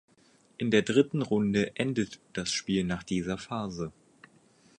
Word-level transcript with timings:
In 0.57 0.71
der 0.71 0.81
dritten 0.81 1.21
Runde 1.21 1.75
endet 1.75 2.19
das 2.33 2.49
Spiel 2.51 2.83
nach 2.83 3.03
dieser 3.03 3.37
Phase. 3.37 3.91